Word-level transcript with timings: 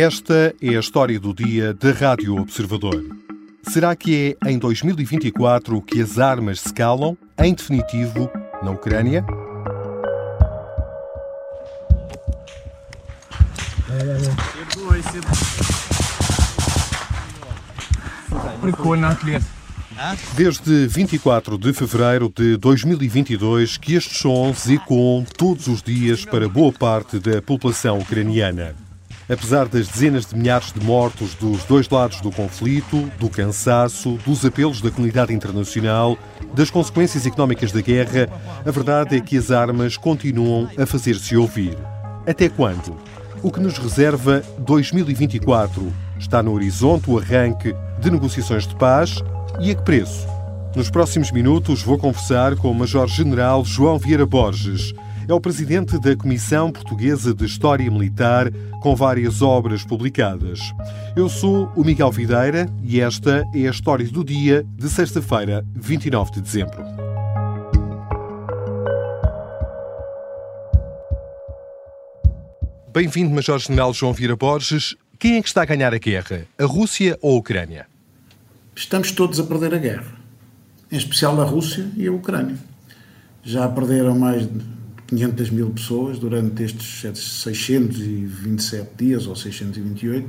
Esta 0.00 0.54
é 0.62 0.76
a 0.76 0.78
história 0.78 1.18
do 1.18 1.34
dia 1.34 1.74
da 1.74 1.90
Rádio 1.90 2.36
Observador. 2.36 3.04
Será 3.64 3.96
que 3.96 4.36
é 4.44 4.48
em 4.48 4.56
2024 4.56 5.82
que 5.82 6.00
as 6.00 6.20
armas 6.20 6.60
se 6.60 6.72
calam, 6.72 7.18
em 7.36 7.52
definitivo, 7.52 8.30
na 8.62 8.70
Ucrânia? 8.70 9.26
Desde 20.36 20.86
24 20.86 21.58
de 21.58 21.72
fevereiro 21.72 22.32
de 22.32 22.56
2022 22.56 23.76
que 23.76 23.94
estes 23.94 24.18
sons 24.18 24.68
ecoam 24.68 25.24
todos 25.36 25.66
os 25.66 25.82
dias 25.82 26.24
para 26.24 26.48
boa 26.48 26.72
parte 26.72 27.18
da 27.18 27.42
população 27.42 27.98
ucraniana. 27.98 28.87
Apesar 29.28 29.68
das 29.68 29.88
dezenas 29.88 30.24
de 30.24 30.34
milhares 30.34 30.72
de 30.72 30.82
mortos 30.82 31.34
dos 31.34 31.62
dois 31.64 31.88
lados 31.90 32.20
do 32.22 32.30
conflito, 32.30 33.10
do 33.18 33.28
cansaço, 33.28 34.18
dos 34.24 34.42
apelos 34.44 34.80
da 34.80 34.90
comunidade 34.90 35.34
internacional, 35.34 36.16
das 36.54 36.70
consequências 36.70 37.26
económicas 37.26 37.70
da 37.70 37.82
guerra, 37.82 38.26
a 38.64 38.70
verdade 38.70 39.16
é 39.16 39.20
que 39.20 39.36
as 39.36 39.50
armas 39.50 39.98
continuam 39.98 40.68
a 40.78 40.86
fazer-se 40.86 41.36
ouvir. 41.36 41.76
Até 42.26 42.48
quando? 42.48 42.96
O 43.42 43.52
que 43.52 43.60
nos 43.60 43.76
reserva 43.76 44.42
2024? 44.58 45.92
Está 46.18 46.42
no 46.42 46.54
horizonte 46.54 47.10
o 47.10 47.18
arranque 47.18 47.74
de 48.00 48.10
negociações 48.10 48.66
de 48.66 48.74
paz 48.76 49.22
e 49.60 49.70
a 49.70 49.74
que 49.74 49.82
preço? 49.82 50.26
Nos 50.74 50.90
próximos 50.90 51.30
minutos 51.30 51.82
vou 51.82 51.98
conversar 51.98 52.56
com 52.56 52.70
o 52.70 52.74
Major-General 52.74 53.64
João 53.64 53.98
Vieira 53.98 54.24
Borges. 54.24 54.94
É 55.28 55.34
o 55.34 55.38
presidente 55.38 55.98
da 56.00 56.16
Comissão 56.16 56.72
Portuguesa 56.72 57.34
de 57.34 57.44
História 57.44 57.90
Militar, 57.90 58.50
com 58.80 58.96
várias 58.96 59.42
obras 59.42 59.84
publicadas. 59.84 60.58
Eu 61.14 61.28
sou 61.28 61.70
o 61.76 61.84
Miguel 61.84 62.10
Videira 62.10 62.66
e 62.82 62.98
esta 62.98 63.44
é 63.54 63.68
a 63.68 63.70
história 63.70 64.08
do 64.08 64.24
dia 64.24 64.64
de 64.74 64.88
sexta-feira, 64.88 65.62
29 65.74 66.30
de 66.32 66.40
dezembro. 66.40 66.82
Bem-vindo, 72.90 73.34
Major-General 73.34 73.92
João 73.92 74.14
Vieira 74.14 74.34
Borges. 74.34 74.96
Quem 75.18 75.36
é 75.36 75.42
que 75.42 75.48
está 75.48 75.60
a 75.60 75.66
ganhar 75.66 75.92
a 75.92 75.98
guerra? 75.98 76.46
A 76.58 76.64
Rússia 76.64 77.18
ou 77.20 77.36
a 77.36 77.38
Ucrânia? 77.38 77.86
Estamos 78.74 79.12
todos 79.12 79.38
a 79.38 79.44
perder 79.44 79.74
a 79.74 79.78
guerra, 79.78 80.10
em 80.90 80.96
especial 80.96 81.38
a 81.38 81.44
Rússia 81.44 81.86
e 81.98 82.06
a 82.06 82.12
Ucrânia. 82.12 82.56
Já 83.42 83.68
perderam 83.68 84.18
mais 84.18 84.46
de 84.46 84.77
500 85.08 85.50
mil 85.50 85.70
pessoas 85.70 86.18
durante 86.18 86.62
estes 86.62 87.00
627 87.42 88.90
dias 88.96 89.26
ou 89.26 89.34
628 89.34 90.28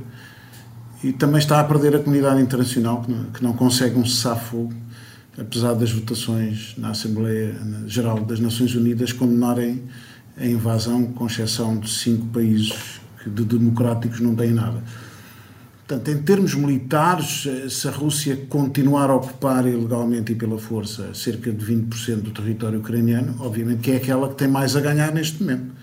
e 1.04 1.12
também 1.12 1.38
está 1.38 1.60
a 1.60 1.64
perder 1.64 1.96
a 1.96 1.98
comunidade 1.98 2.42
internacional 2.42 3.02
que 3.02 3.10
não, 3.10 3.24
que 3.24 3.42
não 3.42 3.52
consegue 3.52 3.98
um 3.98 4.04
cessar-fogo, 4.04 4.74
apesar 5.38 5.74
das 5.74 5.90
votações 5.90 6.74
na 6.76 6.90
Assembleia 6.90 7.54
Geral 7.86 8.20
das 8.24 8.40
Nações 8.40 8.74
Unidas 8.74 9.12
condenarem 9.12 9.82
a 10.36 10.46
invasão, 10.46 11.06
com 11.06 11.26
exceção 11.26 11.78
de 11.78 11.90
cinco 11.90 12.26
países 12.26 13.00
que 13.22 13.28
de 13.28 13.44
democráticos 13.44 14.20
não 14.20 14.34
têm 14.34 14.52
nada. 14.52 14.82
Portanto, 15.90 16.08
em 16.08 16.22
termos 16.22 16.54
militares, 16.54 17.48
se 17.68 17.88
a 17.88 17.90
Rússia 17.90 18.46
continuar 18.48 19.10
a 19.10 19.16
ocupar 19.16 19.66
ilegalmente 19.66 20.30
e 20.30 20.36
pela 20.36 20.56
força 20.56 21.12
cerca 21.14 21.50
de 21.50 21.66
20% 21.66 22.22
do 22.22 22.30
território 22.30 22.78
ucraniano, 22.78 23.34
obviamente 23.40 23.80
que 23.80 23.90
é 23.90 23.96
aquela 23.96 24.28
que 24.28 24.36
tem 24.36 24.46
mais 24.46 24.76
a 24.76 24.80
ganhar 24.80 25.12
neste 25.12 25.42
momento. 25.42 25.74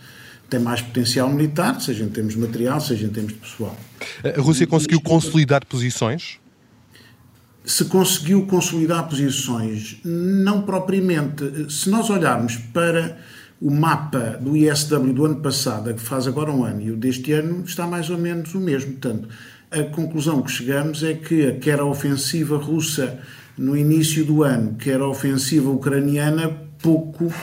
Tem 0.50 0.62
mais 0.62 0.82
potencial 0.82 1.30
militar, 1.30 1.82
seja 1.82 2.06
em 2.06 2.08
termos 2.08 2.36
de 2.36 2.40
material, 2.40 2.80
seja 2.80 3.06
em 3.06 3.10
termos 3.10 3.34
de 3.34 3.40
pessoal. 3.40 3.76
A 4.24 4.40
Rússia 4.40 4.66
conseguiu 4.66 5.02
consolidar 5.02 5.66
posições? 5.66 6.40
Se 7.66 7.84
conseguiu 7.84 8.46
consolidar 8.46 9.10
posições, 9.10 9.98
não 10.06 10.62
propriamente. 10.62 11.70
Se 11.70 11.90
nós 11.90 12.10
olharmos 12.10 12.56
para 12.56 13.18
o 13.60 13.70
mapa 13.70 14.40
do 14.40 14.56
ISW 14.56 15.12
do 15.12 15.26
ano 15.26 15.42
passado, 15.42 15.94
que 15.94 16.00
faz 16.00 16.28
agora 16.28 16.50
um 16.50 16.64
ano, 16.64 16.82
e 16.82 16.92
o 16.92 16.96
deste 16.96 17.34
ano, 17.34 17.66
está 17.66 17.86
mais 17.86 18.10
ou 18.10 18.18
menos 18.18 18.54
o 18.54 18.60
mesmo. 18.60 18.92
Portanto, 18.92 19.28
a 19.72 19.84
conclusão 19.84 20.42
que 20.42 20.52
chegamos 20.52 21.04
é 21.04 21.14
que 21.14 21.54
quer 21.54 21.80
a 21.80 21.86
ofensiva 21.86 22.58
russa 22.58 23.20
no 23.58 23.76
início 23.76 24.24
do 24.24 24.44
ano, 24.44 24.76
quer 24.76 25.00
a 25.02 25.08
ofensiva 25.08 25.70
ucraniana, 25.70 26.50
pouco, 26.82 27.34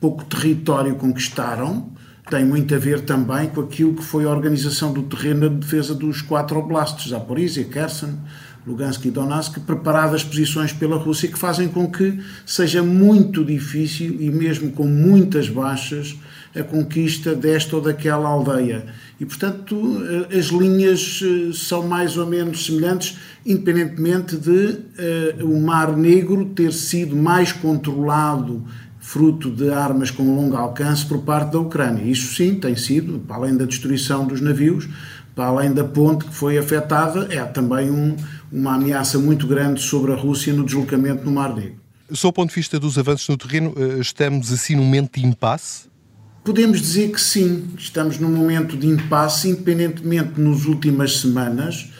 pouco 0.00 0.24
território 0.24 0.94
conquistaram. 0.94 1.90
Tem 2.30 2.44
muito 2.44 2.74
a 2.74 2.78
ver 2.78 3.00
também 3.00 3.48
com 3.48 3.62
aquilo 3.62 3.94
que 3.94 4.02
foi 4.02 4.24
a 4.24 4.30
organização 4.30 4.92
do 4.92 5.02
terreno 5.02 5.50
de 5.50 5.56
defesa 5.56 5.94
dos 5.94 6.22
quatro 6.22 6.58
oblastos, 6.58 7.10
Zaporizhia, 7.10 7.64
Kherson, 7.64 8.16
Lugansk 8.64 9.04
e 9.04 9.10
Donetsk, 9.10 9.58
preparadas 9.60 10.22
posições 10.22 10.72
pela 10.72 10.96
Rússia 10.96 11.28
que 11.28 11.38
fazem 11.38 11.68
com 11.68 11.90
que 11.90 12.22
seja 12.46 12.80
muito 12.80 13.44
difícil 13.44 14.16
e 14.20 14.30
mesmo 14.30 14.70
com 14.70 14.86
muitas 14.86 15.48
baixas 15.48 16.16
a 16.54 16.62
conquista 16.62 17.34
desta 17.34 17.76
ou 17.76 17.82
daquela 17.82 18.28
aldeia. 18.28 18.86
E, 19.18 19.24
portanto, 19.24 20.02
eh, 20.30 20.38
as 20.38 20.46
linhas 20.46 21.20
eh, 21.22 21.52
são 21.54 21.86
mais 21.86 22.16
ou 22.16 22.26
menos 22.26 22.66
semelhantes, 22.66 23.18
independentemente 23.44 24.36
de 24.36 24.50
uh, 24.50 25.44
o 25.44 25.60
Mar 25.60 25.96
Negro 25.96 26.46
ter 26.46 26.72
sido 26.72 27.16
mais 27.16 27.50
controlado 27.50 28.64
fruto 29.00 29.50
de 29.50 29.70
armas 29.70 30.12
com 30.12 30.22
longo 30.22 30.56
alcance 30.56 31.04
por 31.04 31.22
parte 31.22 31.52
da 31.52 31.58
Ucrânia. 31.58 32.04
Isso 32.04 32.34
sim 32.34 32.54
tem 32.54 32.76
sido, 32.76 33.18
para 33.18 33.36
além 33.36 33.56
da 33.56 33.64
destruição 33.64 34.26
dos 34.26 34.40
navios, 34.40 34.88
para 35.34 35.46
além 35.46 35.72
da 35.72 35.82
ponte 35.82 36.24
que 36.24 36.34
foi 36.34 36.56
afetada, 36.56 37.26
é 37.30 37.42
também 37.44 37.90
um, 37.90 38.14
uma 38.52 38.74
ameaça 38.74 39.18
muito 39.18 39.46
grande 39.46 39.80
sobre 39.80 40.12
a 40.12 40.14
Rússia 40.14 40.52
no 40.52 40.64
deslocamento 40.64 41.24
no 41.24 41.32
Mar 41.32 41.54
Negro. 41.54 41.80
Sob 42.12 42.30
o 42.30 42.32
ponto 42.32 42.50
de 42.50 42.56
vista 42.56 42.78
dos 42.78 42.96
avanços 42.98 43.28
no 43.28 43.36
terreno, 43.36 43.74
estamos 44.00 44.52
assim 44.52 44.76
num 44.76 44.84
momento 44.84 45.18
de 45.18 45.26
impasse? 45.26 45.91
Podemos 46.44 46.80
dizer 46.80 47.12
que 47.12 47.20
sim, 47.20 47.68
estamos 47.78 48.18
num 48.18 48.28
momento 48.28 48.76
de 48.76 48.88
impasse, 48.88 49.48
independentemente 49.48 50.40
nas 50.40 50.64
últimas 50.64 51.18
semanas, 51.18 51.92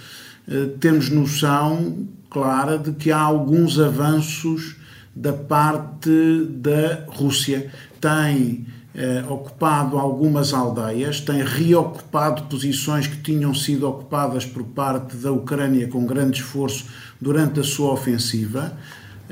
eh, 0.48 0.70
temos 0.80 1.08
noção 1.10 2.08
clara 2.28 2.76
de 2.76 2.90
que 2.90 3.12
há 3.12 3.20
alguns 3.20 3.78
avanços 3.78 4.74
da 5.14 5.32
parte 5.32 6.44
da 6.48 7.04
Rússia. 7.06 7.70
Tem 8.00 8.66
eh, 8.96 9.24
ocupado 9.28 9.96
algumas 9.96 10.52
aldeias, 10.52 11.20
tem 11.20 11.44
reocupado 11.44 12.42
posições 12.48 13.06
que 13.06 13.18
tinham 13.18 13.54
sido 13.54 13.88
ocupadas 13.88 14.44
por 14.44 14.64
parte 14.64 15.16
da 15.18 15.30
Ucrânia 15.30 15.86
com 15.86 16.04
grande 16.04 16.40
esforço 16.40 16.86
durante 17.20 17.60
a 17.60 17.64
sua 17.64 17.92
ofensiva. 17.92 18.76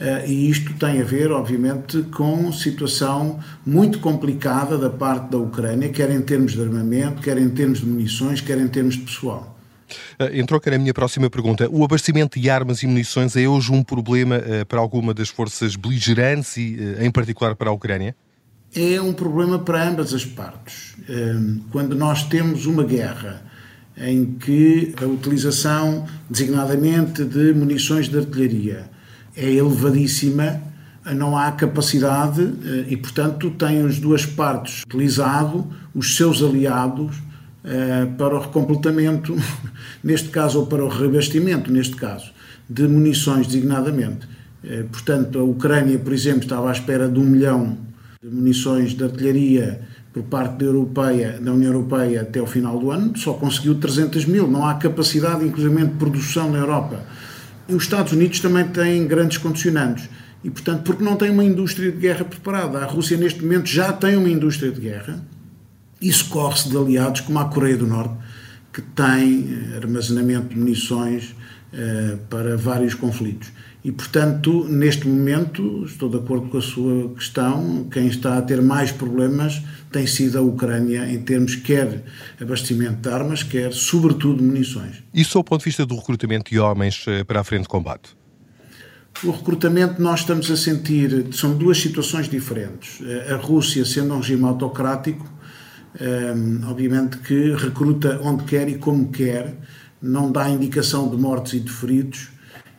Uh, 0.01 0.27
e 0.27 0.49
isto 0.49 0.73
tem 0.75 1.03
a 1.03 1.05
ver, 1.05 1.31
obviamente, 1.31 2.03
com 2.05 2.51
situação 2.51 3.39
muito 3.67 3.99
complicada 3.99 4.79
da 4.79 4.89
parte 4.89 5.31
da 5.31 5.37
Ucrânia, 5.37 5.91
quer 5.91 6.11
em 6.11 6.23
termos 6.23 6.53
de 6.53 6.63
armamento, 6.63 7.21
quer 7.21 7.37
em 7.37 7.51
termos 7.51 7.81
de 7.81 7.87
munições, 7.87 8.41
quer 8.41 8.57
em 8.57 8.67
termos 8.67 8.95
de 8.95 9.03
pessoal. 9.03 9.59
Entrou 10.33 10.59
que 10.59 10.71
a 10.71 10.79
minha 10.79 10.95
próxima 10.95 11.29
pergunta. 11.29 11.69
O 11.71 11.85
abastecimento 11.85 12.41
de 12.41 12.49
armas 12.49 12.83
e 12.83 12.87
munições 12.87 13.37
é 13.37 13.47
hoje 13.47 13.71
um 13.73 13.83
problema 13.83 14.39
uh, 14.39 14.65
para 14.65 14.81
alguma 14.81 15.13
das 15.13 15.29
forças 15.29 15.77
beligerantes 15.77 16.57
e, 16.57 16.79
em 16.99 17.11
particular, 17.11 17.55
para 17.55 17.69
a 17.69 17.73
Ucrânia? 17.73 18.17
É 18.75 18.99
um 19.03 19.13
problema 19.13 19.59
para 19.59 19.87
ambas 19.87 20.15
as 20.15 20.25
partes. 20.25 20.95
Quando 21.73 21.97
nós 21.97 22.23
temos 22.23 22.67
uma 22.67 22.85
guerra 22.85 23.43
em 23.99 24.25
que 24.25 24.95
a 25.03 25.07
utilização, 25.07 26.07
designadamente, 26.31 27.25
de 27.25 27.53
munições 27.53 28.09
de 28.09 28.17
artilharia, 28.17 28.89
é 29.41 29.51
elevadíssima, 29.51 30.61
não 31.15 31.37
há 31.37 31.51
capacidade 31.53 32.43
eh, 32.43 32.85
e, 32.89 32.97
portanto, 32.97 33.51
têm 33.53 33.83
as 33.83 33.99
duas 33.99 34.27
partes 34.27 34.83
utilizado 34.85 35.67
os 35.95 36.15
seus 36.15 36.43
aliados 36.43 37.17
eh, 37.65 38.07
para 38.19 38.37
o 38.37 38.41
recompletamento, 38.41 39.35
neste 40.05 40.29
caso, 40.29 40.61
ou 40.61 40.67
para 40.67 40.85
o 40.85 40.89
reabastecimento, 40.89 41.73
neste 41.73 41.97
caso, 41.97 42.31
de 42.69 42.87
munições 42.87 43.47
designadamente. 43.47 44.29
Eh, 44.63 44.85
portanto, 44.93 45.39
a 45.39 45.43
Ucrânia, 45.43 45.99
por 45.99 46.13
exemplo, 46.13 46.43
estava 46.43 46.69
à 46.69 46.73
espera 46.73 47.09
de 47.09 47.19
um 47.19 47.25
milhão 47.25 47.79
de 48.23 48.29
munições 48.29 48.93
de 48.93 49.03
artilharia 49.03 49.81
por 50.13 50.25
parte 50.25 50.59
da, 50.59 50.67
Europeia, 50.67 51.39
da 51.41 51.53
União 51.53 51.73
Europeia 51.73 52.21
até 52.21 52.43
o 52.43 52.47
final 52.47 52.79
do 52.79 52.91
ano, 52.91 53.17
só 53.17 53.33
conseguiu 53.33 53.77
300 53.77 54.27
mil. 54.27 54.47
Não 54.47 54.67
há 54.67 54.75
capacidade, 54.75 55.43
inclusive, 55.47 55.87
de 55.87 55.95
produção 55.95 56.51
na 56.51 56.59
Europa 56.59 57.01
os 57.75 57.85
Estados 57.85 58.13
Unidos 58.13 58.41
também 58.41 58.67
têm 58.69 59.07
grandes 59.07 59.39
condicionantes. 59.39 60.09
E, 60.43 60.51
portanto, 60.51 60.83
porque 60.83 61.05
não 61.05 61.17
tem 61.17 61.31
uma 61.31 61.45
indústria 61.45 61.93
de 61.93 61.99
guerra 61.99 62.25
preparada. 62.25 62.79
A 62.79 62.87
Rússia, 62.87 63.17
neste 63.17 63.43
momento, 63.43 63.69
já 63.69 63.93
tem 63.93 64.17
uma 64.17 64.29
indústria 64.29 64.71
de 64.71 64.81
guerra. 64.81 65.23
Isso 66.01 66.29
corre-se 66.29 66.69
de 66.69 66.77
aliados 66.77 67.21
como 67.21 67.39
a 67.39 67.45
Coreia 67.45 67.77
do 67.77 67.87
Norte, 67.87 68.15
que 68.73 68.81
tem 68.81 69.49
eh, 69.53 69.77
armazenamento 69.77 70.49
de 70.49 70.59
munições 70.59 71.35
para 72.29 72.57
vários 72.57 72.95
conflitos. 72.95 73.53
E, 73.83 73.91
portanto, 73.91 74.67
neste 74.69 75.09
momento, 75.09 75.85
estou 75.85 76.11
de 76.11 76.19
acordo 76.19 76.49
com 76.49 76.59
a 76.59 76.63
sua 76.63 77.15
questão, 77.15 77.89
quem 77.91 78.09
está 78.09 78.37
a 78.37 78.43
ter 78.43 78.61
mais 78.61 78.93
problemas 78.93 79.63
tem 79.91 80.07
sido 80.07 80.39
a 80.39 80.43
Ucrânia 80.43 81.11
em 81.11 81.21
termos 81.23 81.57
quer 81.57 82.05
abastecimento 82.41 82.97
de 82.97 83.09
armas, 83.09 83.43
quer, 83.43 83.73
sobretudo, 83.73 84.43
munições. 84.43 85.03
Isso 85.15 85.39
do 85.39 85.45
ponto 85.45 85.61
de 85.61 85.65
vista 85.65 85.87
do 85.87 85.97
recrutamento 85.97 86.51
de 86.51 86.59
homens 86.59 87.05
eh, 87.09 87.25
para 87.25 87.41
a 87.41 87.45
frente 87.45 87.63
de 87.63 87.69
combate? 87.69 88.11
O 89.25 89.31
recrutamento 89.31 90.01
nós 90.01 90.21
estamos 90.21 90.51
a 90.51 90.57
sentir, 90.57 91.29
são 91.33 91.57
duas 91.57 91.79
situações 91.79 92.29
diferentes. 92.29 93.01
A 93.31 93.37
Rússia, 93.37 93.85
sendo 93.85 94.15
um 94.15 94.19
regime 94.19 94.45
autocrático, 94.45 95.27
eh, 95.99 96.35
obviamente 96.69 97.19
que 97.19 97.55
recruta 97.55 98.21
onde 98.23 98.45
quer 98.45 98.69
e 98.69 98.79
como 98.79 99.11
quer, 99.11 99.55
não 100.01 100.31
dá 100.31 100.49
indicação 100.49 101.09
de 101.11 101.17
mortes 101.17 101.55
e 101.55 101.61
de 101.61 101.71
feridos, 101.71 102.29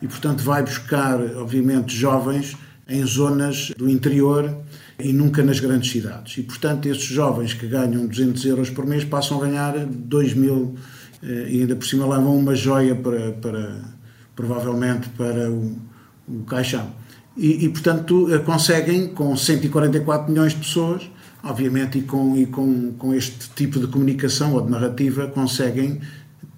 e, 0.01 0.07
portanto, 0.07 0.43
vai 0.43 0.63
buscar, 0.63 1.19
obviamente, 1.37 1.95
jovens 1.95 2.57
em 2.87 3.05
zonas 3.05 3.71
do 3.77 3.89
interior 3.89 4.57
e 4.99 5.13
nunca 5.13 5.43
nas 5.43 5.59
grandes 5.59 5.91
cidades. 5.91 6.37
E, 6.37 6.43
portanto, 6.43 6.87
esses 6.87 7.03
jovens 7.03 7.53
que 7.53 7.67
ganham 7.67 8.05
200 8.07 8.45
euros 8.45 8.69
por 8.69 8.85
mês 8.85 9.03
passam 9.03 9.41
a 9.41 9.45
ganhar 9.45 9.85
2 9.85 10.33
mil 10.33 10.75
eh, 11.23 11.47
e 11.49 11.61
ainda 11.61 11.75
por 11.75 11.85
cima 11.85 12.07
levam 12.07 12.35
uma 12.37 12.55
joia 12.55 12.95
para, 12.95 13.31
para 13.33 13.81
provavelmente 14.35 15.09
para 15.09 15.49
o, 15.49 15.77
o 16.27 16.43
caixão. 16.45 16.89
E, 17.37 17.65
e, 17.65 17.69
portanto, 17.69 18.33
eh, 18.33 18.39
conseguem, 18.39 19.07
com 19.09 19.35
144 19.35 20.29
milhões 20.31 20.53
de 20.53 20.59
pessoas, 20.59 21.09
obviamente, 21.43 21.99
e 21.99 22.01
com, 22.01 22.35
e 22.37 22.45
com, 22.45 22.91
com 22.93 23.13
este 23.13 23.49
tipo 23.55 23.79
de 23.79 23.87
comunicação 23.87 24.53
ou 24.53 24.61
de 24.61 24.69
narrativa, 24.69 25.27
conseguem 25.27 26.01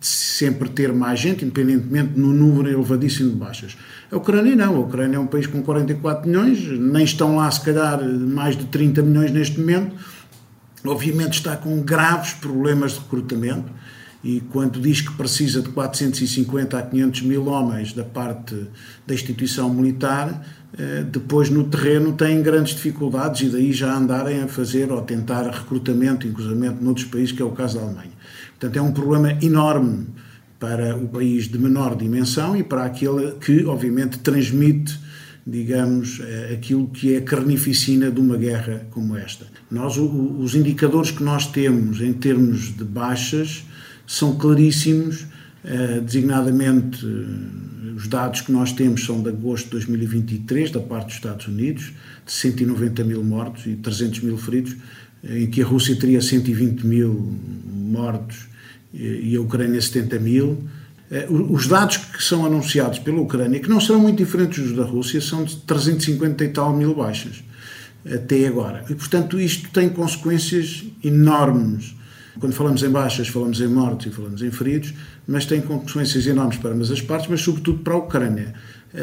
sempre 0.07 0.69
ter 0.69 0.91
mais 0.93 1.19
gente, 1.19 1.45
independentemente 1.45 2.17
no 2.17 2.33
número 2.33 2.69
elevadíssimo 2.69 3.31
de 3.31 3.35
baixas. 3.35 3.77
A 4.11 4.17
Ucrânia 4.17 4.55
não, 4.55 4.75
a 4.75 4.79
Ucrânia 4.79 5.17
é 5.17 5.19
um 5.19 5.27
país 5.27 5.47
com 5.47 5.61
44 5.61 6.29
milhões, 6.29 6.59
nem 6.79 7.03
estão 7.03 7.35
lá 7.35 7.49
se 7.49 7.61
calhar 7.61 8.03
mais 8.03 8.57
de 8.57 8.65
30 8.65 9.01
milhões 9.01 9.31
neste 9.31 9.59
momento, 9.59 9.95
obviamente 10.85 11.33
está 11.33 11.55
com 11.55 11.81
graves 11.81 12.33
problemas 12.33 12.93
de 12.93 12.99
recrutamento 12.99 13.71
e 14.23 14.39
quando 14.39 14.79
diz 14.79 15.01
que 15.01 15.11
precisa 15.13 15.61
de 15.61 15.69
450 15.69 16.77
a 16.77 16.81
500 16.81 17.21
mil 17.23 17.47
homens 17.47 17.91
da 17.91 18.05
parte 18.05 18.55
da 19.05 19.13
instituição 19.13 19.69
militar, 19.69 20.45
eh, 20.77 21.03
depois 21.03 21.49
no 21.49 21.65
terreno 21.65 22.13
têm 22.13 22.41
grandes 22.41 22.73
dificuldades 22.73 23.41
e 23.41 23.49
daí 23.51 23.73
já 23.73 23.93
andarem 23.93 24.41
a 24.41 24.47
fazer 24.47 24.91
ou 24.93 25.01
tentar 25.01 25.43
recrutamento, 25.49 26.25
inclusive 26.25 26.55
noutros 26.55 27.05
países, 27.05 27.33
que 27.33 27.41
é 27.41 27.45
o 27.45 27.51
caso 27.51 27.77
da 27.77 27.83
Alemanha. 27.83 28.12
Portanto, 28.63 28.77
é 28.77 28.81
um 28.81 28.93
problema 28.93 29.37
enorme 29.41 30.05
para 30.57 30.95
o 30.95 31.09
país 31.09 31.49
de 31.49 31.57
menor 31.57 31.97
dimensão 31.97 32.55
e 32.55 32.63
para 32.63 32.85
aquele 32.85 33.33
que, 33.33 33.65
obviamente, 33.65 34.19
transmite, 34.19 34.97
digamos, 35.45 36.21
eh, 36.21 36.53
aquilo 36.53 36.87
que 36.87 37.13
é 37.13 37.17
a 37.17 37.21
carnificina 37.21 38.09
de 38.09 38.21
uma 38.21 38.37
guerra 38.37 38.87
como 38.91 39.17
esta. 39.17 39.47
Nós, 39.69 39.97
os 39.97 40.55
indicadores 40.55 41.11
que 41.11 41.21
nós 41.21 41.45
temos 41.47 41.99
em 41.99 42.13
termos 42.13 42.73
de 42.73 42.85
baixas 42.85 43.65
são 44.07 44.37
claríssimos, 44.37 45.25
eh, 45.65 45.99
designadamente 45.99 47.05
eh, 47.05 47.91
os 47.97 48.07
dados 48.07 48.39
que 48.39 48.51
nós 48.53 48.71
temos 48.71 49.03
são 49.03 49.21
de 49.21 49.27
agosto 49.27 49.65
de 49.65 49.71
2023, 49.71 50.71
da 50.71 50.79
parte 50.79 51.07
dos 51.07 51.15
Estados 51.15 51.47
Unidos, 51.49 51.91
de 52.25 52.31
190 52.31 53.03
mil 53.03 53.25
mortos 53.25 53.65
e 53.65 53.75
300 53.75 54.21
mil 54.21 54.37
feridos, 54.37 54.77
em 55.21 55.47
que 55.47 55.61
a 55.61 55.65
Rússia 55.65 55.97
teria 55.97 56.21
120 56.21 56.87
mil 56.87 57.37
mortos 57.65 58.52
e 58.93 59.35
a 59.35 59.41
Ucrânia 59.41 59.81
70 59.81 60.19
mil. 60.19 60.63
Eh, 61.09 61.27
os 61.29 61.67
dados 61.67 61.97
que 61.97 62.23
são 62.23 62.45
anunciados 62.45 62.99
pela 62.99 63.19
Ucrânia, 63.19 63.59
que 63.59 63.69
não 63.69 63.81
serão 63.81 63.99
muito 63.99 64.17
diferentes 64.17 64.63
dos 64.63 64.75
da 64.75 64.83
Rússia, 64.83 65.19
são 65.19 65.43
de 65.43 65.55
350 65.57 66.43
e 66.43 66.49
tal 66.49 66.75
mil 66.75 66.93
baixas 66.93 67.43
até 68.05 68.47
agora. 68.47 68.83
E, 68.89 68.95
portanto, 68.95 69.39
isto 69.39 69.69
tem 69.69 69.89
consequências 69.89 70.83
enormes. 71.03 71.95
Quando 72.39 72.53
falamos 72.53 72.83
em 72.83 72.89
baixas, 72.89 73.27
falamos 73.27 73.61
em 73.61 73.67
mortes 73.67 74.07
e 74.07 74.09
falamos 74.09 74.41
em 74.41 74.51
feridos, 74.51 74.93
mas 75.27 75.45
tem 75.45 75.61
consequências 75.61 76.25
enormes 76.25 76.57
para 76.57 76.71
ambas 76.71 76.91
as 76.91 77.01
partes, 77.01 77.29
mas 77.29 77.41
sobretudo 77.41 77.79
para 77.79 77.93
a 77.93 77.97
Ucrânia. 77.97 78.53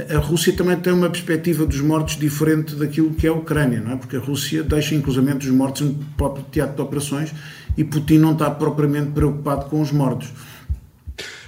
A 0.08 0.18
Rússia 0.18 0.52
também 0.52 0.76
tem 0.76 0.92
uma 0.92 1.10
perspectiva 1.10 1.66
dos 1.66 1.80
mortos 1.80 2.16
diferente 2.16 2.76
daquilo 2.76 3.12
que 3.12 3.26
é 3.26 3.30
a 3.30 3.32
Ucrânia, 3.32 3.80
não 3.80 3.92
é? 3.92 3.96
Porque 3.96 4.16
a 4.16 4.20
Rússia 4.20 4.62
deixa 4.62 4.94
inclusivamente 4.94 5.48
os 5.48 5.52
mortos 5.52 5.82
no 5.82 5.94
próprio 6.16 6.44
teatro 6.48 6.76
de 6.76 6.82
operações 6.82 7.34
e 7.76 7.82
Putin 7.82 8.18
não 8.18 8.32
está 8.32 8.48
propriamente 8.50 9.10
preocupado 9.10 9.64
com 9.66 9.80
os 9.80 9.90
mortos. 9.90 10.28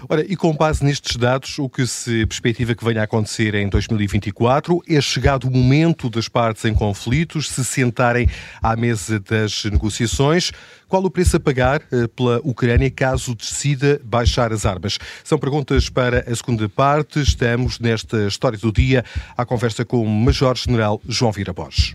Ora, 0.09 0.25
e 0.27 0.37
com 0.37 0.55
base 0.55 0.85
nestes 0.85 1.17
dados, 1.17 1.59
o 1.59 1.69
que 1.69 1.87
se 1.87 2.27
perspectiva 2.27 2.75
que 2.75 2.85
venha 2.85 3.01
a 3.01 3.05
acontecer 3.05 3.55
em 3.55 3.69
2024 3.69 4.83
é 4.89 5.01
chegado 5.01 5.45
o 5.47 5.51
momento 5.51 6.11
das 6.11 6.29
partes 6.29 6.65
em 6.65 6.75
conflitos 6.75 7.49
se 7.49 7.65
sentarem 7.65 8.29
à 8.61 8.75
mesa 8.75 9.21
das 9.21 9.65
negociações. 9.65 10.53
Qual 10.89 11.05
o 11.05 11.11
preço 11.11 11.37
a 11.37 11.41
pagar 11.41 11.81
eh, 11.91 12.07
pela 12.09 12.41
Ucrânia 12.45 12.91
caso 12.91 13.35
decida 13.35 14.01
baixar 14.05 14.53
as 14.53 14.67
armas? 14.67 14.99
São 15.25 15.39
perguntas 15.39 15.89
para 15.89 16.31
a 16.31 16.35
segunda 16.35 16.69
parte. 16.69 17.21
Estamos 17.21 17.79
nesta 17.79 18.27
história 18.27 18.59
do 18.59 18.73
dia 18.73 19.05
à 19.37 19.45
conversa 19.45 19.85
com 19.85 20.03
o 20.03 20.09
Major-General 20.09 21.01
João 21.09 21.33
Vira 21.33 21.53
Borges. 21.53 21.95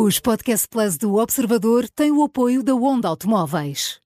Os 0.00 0.20
Podcast 0.20 0.68
Plus 0.68 0.96
do 0.96 1.16
Observador 1.16 1.88
têm 1.88 2.12
o 2.12 2.22
apoio 2.22 2.62
da 2.62 2.72
Onda 2.72 3.08
Automóveis. 3.08 3.98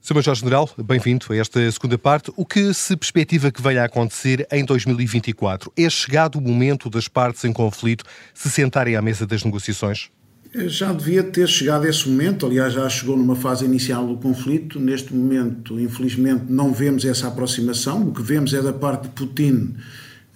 Sr. 0.00 0.14
Major-General, 0.14 0.70
bem-vindo 0.78 1.26
a 1.30 1.34
esta 1.34 1.68
segunda 1.72 1.98
parte. 1.98 2.30
O 2.36 2.46
que 2.46 2.72
se 2.72 2.96
perspectiva 2.96 3.50
que 3.50 3.60
venha 3.60 3.82
a 3.82 3.86
acontecer 3.86 4.46
em 4.52 4.64
2024? 4.64 5.72
É 5.76 5.90
chegado 5.90 6.36
o 6.36 6.40
momento 6.40 6.88
das 6.88 7.08
partes 7.08 7.44
em 7.44 7.52
conflito 7.52 8.04
se 8.32 8.48
sentarem 8.48 8.94
à 8.94 9.02
mesa 9.02 9.26
das 9.26 9.42
negociações? 9.42 10.10
Já 10.54 10.92
devia 10.92 11.24
ter 11.24 11.48
chegado 11.48 11.84
esse 11.88 12.08
momento, 12.08 12.46
aliás, 12.46 12.72
já 12.72 12.88
chegou 12.88 13.16
numa 13.16 13.34
fase 13.34 13.64
inicial 13.64 14.06
do 14.06 14.16
conflito. 14.16 14.78
Neste 14.78 15.12
momento, 15.12 15.80
infelizmente, 15.80 16.44
não 16.48 16.72
vemos 16.72 17.04
essa 17.04 17.26
aproximação. 17.26 18.06
O 18.06 18.12
que 18.14 18.22
vemos 18.22 18.54
é 18.54 18.62
da 18.62 18.72
parte 18.72 19.08
de 19.08 19.08
Putin 19.08 19.74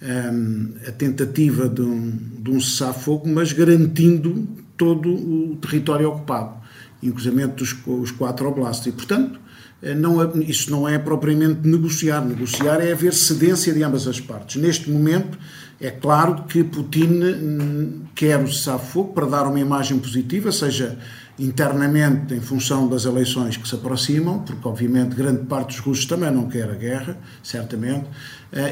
um, 0.01 0.73
a 0.87 0.91
tentativa 0.91 1.69
de 1.69 1.81
um, 1.81 2.11
de 2.39 2.51
um 2.51 2.59
cessar-fogo, 2.59 3.27
mas 3.27 3.53
garantindo 3.53 4.47
todo 4.77 5.09
o 5.09 5.55
território 5.57 6.09
ocupado, 6.09 6.55
inclusive 7.01 7.43
os, 7.61 7.75
os 7.85 8.11
quatro 8.11 8.47
oblastos. 8.47 8.87
E, 8.87 8.91
portanto, 8.91 9.39
eh, 9.81 9.93
não, 9.93 10.41
isso 10.41 10.71
não 10.71 10.87
é 10.87 10.97
propriamente 10.97 11.67
negociar. 11.67 12.21
Negociar 12.25 12.81
é 12.81 12.91
haver 12.91 13.13
cedência 13.13 13.73
de 13.73 13.83
ambas 13.83 14.07
as 14.07 14.19
partes. 14.19 14.61
Neste 14.61 14.89
momento, 14.89 15.37
é 15.79 15.91
claro 15.91 16.43
que 16.43 16.63
Putin 16.63 17.21
hum, 17.23 18.01
quer 18.13 18.39
o 18.39 18.47
cessar-fogo 18.47 19.13
para 19.13 19.25
dar 19.25 19.47
uma 19.47 19.59
imagem 19.59 19.99
positiva, 19.99 20.51
seja 20.51 20.97
internamente 21.37 22.33
em 22.33 22.39
função 22.39 22.87
das 22.87 23.03
eleições 23.03 23.57
que 23.57 23.67
se 23.67 23.75
aproximam, 23.75 24.39
porque 24.39 24.65
obviamente 24.65 25.15
grande 25.15 25.45
parte 25.45 25.75
dos 25.75 25.79
russos 25.79 26.05
também 26.05 26.31
não 26.31 26.47
quer 26.47 26.69
a 26.69 26.75
guerra, 26.75 27.17
certamente, 27.43 28.05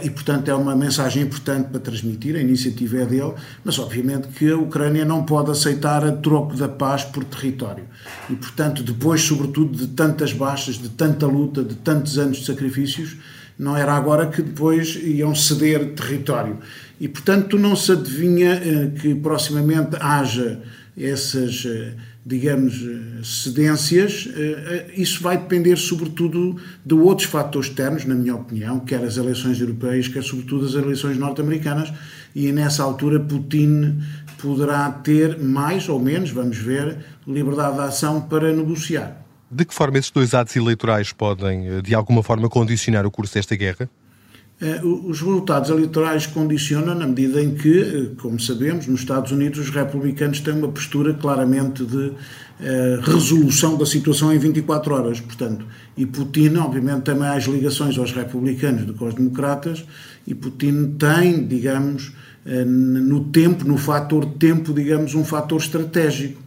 e 0.03 0.09
portanto 0.09 0.49
é 0.49 0.55
uma 0.55 0.75
mensagem 0.75 1.23
importante 1.23 1.69
para 1.69 1.79
transmitir, 1.79 2.35
a 2.37 2.39
iniciativa 2.39 3.01
é 3.01 3.05
dele, 3.05 3.33
mas 3.65 3.77
obviamente 3.77 4.29
que 4.29 4.49
a 4.49 4.57
Ucrânia 4.57 5.03
não 5.03 5.25
pode 5.25 5.51
aceitar 5.51 6.05
a 6.05 6.11
troco 6.13 6.55
da 6.55 6.69
paz 6.69 7.03
por 7.03 7.23
território. 7.25 7.83
E 8.29 8.35
portanto, 8.35 8.81
depois, 8.81 9.21
sobretudo, 9.21 9.77
de 9.77 9.87
tantas 9.87 10.31
baixas, 10.31 10.75
de 10.75 10.87
tanta 10.87 11.27
luta, 11.27 11.63
de 11.63 11.75
tantos 11.75 12.17
anos 12.17 12.37
de 12.37 12.45
sacrifícios, 12.45 13.17
não 13.57 13.75
era 13.75 13.93
agora 13.93 14.27
que 14.27 14.41
depois 14.41 14.95
iam 15.03 15.35
ceder 15.35 15.93
território. 15.93 16.59
E 16.99 17.07
portanto, 17.07 17.57
não 17.57 17.75
se 17.75 17.91
adivinha 17.91 18.53
eh, 18.53 18.91
que 18.99 19.13
proximamente 19.15 19.97
haja 19.99 20.61
essas 20.97 21.65
eh, 21.65 21.93
digamos, 22.25 22.81
eh, 22.81 23.21
cedências, 23.23 24.29
eh, 24.33 24.39
eh, 24.39 24.93
isso 24.95 25.21
vai 25.21 25.37
depender 25.37 25.75
sobretudo 25.75 26.55
de 26.85 26.93
outros 26.93 27.27
fatores 27.27 27.67
externos, 27.67 28.05
na 28.05 28.15
minha 28.15 28.35
opinião, 28.35 28.79
quer 28.79 29.03
as 29.03 29.17
eleições 29.17 29.59
europeias, 29.59 30.07
quer 30.07 30.23
sobretudo 30.23 30.65
as 30.65 30.73
eleições 30.73 31.17
norte-americanas, 31.17 31.91
e 32.33 32.51
nessa 32.51 32.81
altura 32.81 33.19
Putin 33.19 34.01
poderá 34.41 34.89
ter 34.89 35.37
mais 35.37 35.89
ou 35.89 35.99
menos, 35.99 36.31
vamos 36.31 36.57
ver, 36.57 36.97
liberdade 37.27 37.75
de 37.75 37.81
ação 37.81 38.21
para 38.21 38.53
negociar. 38.53 39.21
De 39.51 39.65
que 39.65 39.73
forma 39.73 39.97
esses 39.97 40.09
dois 40.09 40.33
atos 40.33 40.55
eleitorais 40.55 41.11
podem, 41.11 41.81
de 41.81 41.93
alguma 41.93 42.23
forma, 42.23 42.49
condicionar 42.49 43.05
o 43.05 43.11
curso 43.11 43.35
desta 43.35 43.55
guerra? 43.55 43.89
Eh, 44.63 44.79
os 44.81 45.19
resultados 45.19 45.69
eleitorais 45.69 46.25
condicionam 46.25 46.95
na 46.95 47.05
medida 47.05 47.43
em 47.43 47.53
que, 47.53 47.81
eh, 47.81 48.11
como 48.21 48.39
sabemos, 48.39 48.87
nos 48.87 49.01
Estados 49.01 49.29
Unidos 49.33 49.59
os 49.59 49.69
republicanos 49.69 50.39
têm 50.39 50.53
uma 50.53 50.69
postura 50.69 51.13
claramente 51.13 51.83
de 51.83 52.13
resolução 53.01 53.77
da 53.77 53.85
situação 53.85 54.31
em 54.31 54.37
24 54.37 54.93
horas, 54.93 55.19
portanto, 55.19 55.65
e 55.97 56.05
Putin, 56.05 56.55
obviamente, 56.57 57.01
tem 57.01 57.15
mais 57.15 57.43
ligações 57.43 57.97
aos 57.97 58.13
republicanos 58.13 58.85
do 58.85 58.93
que 58.93 59.03
aos 59.03 59.15
democratas, 59.15 59.83
e 60.25 60.33
Putin 60.33 60.95
tem, 60.97 61.45
digamos, 61.45 62.13
no 62.45 63.25
tempo, 63.25 63.67
no 63.67 63.75
fator 63.75 64.23
tempo, 64.35 64.71
digamos, 64.71 65.13
um 65.13 65.25
fator 65.25 65.59
estratégico 65.59 66.41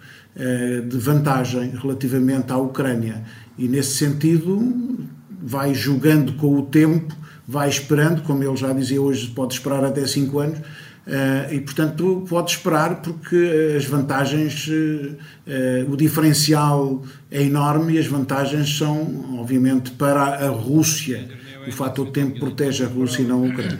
de 0.88 0.96
vantagem 0.96 1.73
relativamente 1.76 2.50
à 2.50 2.56
Ucrânia. 2.56 3.23
E 3.58 3.68
nesse 3.68 3.96
sentido, 3.96 5.06
vai 5.46 5.72
jogando 5.72 6.32
com 6.34 6.58
o 6.58 6.62
tempo 6.62 7.14
vai 7.46 7.68
esperando, 7.68 8.22
como 8.22 8.42
ele 8.42 8.56
já 8.56 8.72
dizia 8.72 9.00
hoje, 9.00 9.28
pode 9.28 9.54
esperar 9.54 9.84
até 9.84 10.06
5 10.06 10.38
anos, 10.38 10.58
Uh, 11.06 11.54
e 11.54 11.60
portanto 11.60 12.26
pode 12.28 12.50
esperar 12.50 13.00
porque 13.00 13.76
as 13.76 13.84
vantagens, 13.84 14.66
uh, 14.66 15.88
o 15.88 15.96
diferencial 15.96 17.00
é 17.30 17.44
enorme 17.44 17.92
e 17.92 17.98
as 18.00 18.08
vantagens 18.08 18.76
são, 18.76 19.38
obviamente, 19.38 19.92
para 19.92 20.20
a 20.20 20.48
Rússia 20.48 21.28
o 21.66 21.73
fator 21.73 22.11
tempo 22.11 22.38
protege 22.38 22.85
a 22.85 22.87
Rússia 22.87 23.23
e 23.23 23.25
não 23.25 23.44
a 23.44 23.49
Ucrânia. 23.49 23.78